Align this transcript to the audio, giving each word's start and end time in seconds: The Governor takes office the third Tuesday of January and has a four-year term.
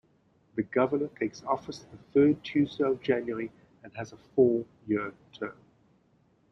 The 0.55 0.63
Governor 0.63 1.09
takes 1.09 1.43
office 1.43 1.81
the 1.91 1.97
third 2.11 2.43
Tuesday 2.43 2.83
of 2.83 3.03
January 3.03 3.51
and 3.83 3.93
has 3.95 4.11
a 4.13 4.17
four-year 4.33 5.13
term. 5.31 5.53